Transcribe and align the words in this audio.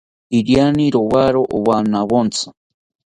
Iriani 0.37 0.85
rowawo 0.95 1.41
owanawontzi 1.57 2.47